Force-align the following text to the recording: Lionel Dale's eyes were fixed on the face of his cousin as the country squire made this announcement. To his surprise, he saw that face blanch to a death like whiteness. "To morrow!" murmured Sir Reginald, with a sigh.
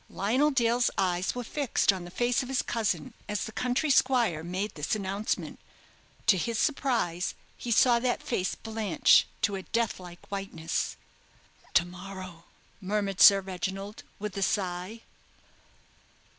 Lionel 0.09 0.49
Dale's 0.49 0.89
eyes 0.97 1.35
were 1.35 1.43
fixed 1.43 1.93
on 1.93 2.05
the 2.05 2.09
face 2.09 2.41
of 2.41 2.49
his 2.49 2.63
cousin 2.63 3.13
as 3.29 3.43
the 3.43 3.51
country 3.51 3.91
squire 3.91 4.43
made 4.43 4.73
this 4.73 4.95
announcement. 4.95 5.59
To 6.25 6.37
his 6.39 6.57
surprise, 6.57 7.35
he 7.55 7.69
saw 7.69 7.99
that 7.99 8.23
face 8.23 8.55
blanch 8.55 9.27
to 9.43 9.53
a 9.53 9.61
death 9.61 9.99
like 9.99 10.31
whiteness. 10.31 10.97
"To 11.75 11.85
morrow!" 11.85 12.45
murmured 12.81 13.21
Sir 13.21 13.41
Reginald, 13.41 14.01
with 14.17 14.35
a 14.37 14.41
sigh. 14.41 15.01